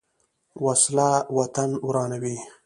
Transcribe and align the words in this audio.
وسله 0.65 1.09
وطن 1.37 1.69
ورانوي 1.87 2.35